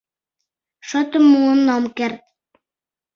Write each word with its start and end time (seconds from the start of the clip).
Шотым 0.87 1.23
муын 1.31 1.61
ом 1.75 1.85
керт. 1.97 2.23